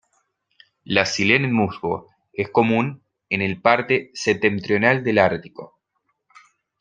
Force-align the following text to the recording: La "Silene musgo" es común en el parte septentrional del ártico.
La 0.83 1.05
"Silene 1.05 1.47
musgo" 1.47 2.07
es 2.33 2.49
común 2.49 3.03
en 3.29 3.43
el 3.43 3.61
parte 3.61 4.09
septentrional 4.15 5.03
del 5.03 5.19
ártico. 5.19 5.77